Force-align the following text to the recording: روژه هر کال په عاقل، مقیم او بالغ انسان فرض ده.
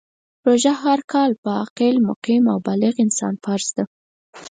روژه 0.45 0.71
هر 0.83 0.99
کال 1.13 1.31
په 1.41 1.49
عاقل، 1.59 1.95
مقیم 2.09 2.43
او 2.53 2.57
بالغ 2.67 2.95
انسان 3.05 3.33
فرض 3.43 3.67
ده. 3.75 3.83